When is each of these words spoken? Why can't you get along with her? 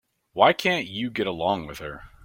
Why 0.33 0.53
can't 0.53 0.87
you 0.87 1.11
get 1.11 1.27
along 1.27 1.67
with 1.67 1.77
her? 1.77 2.05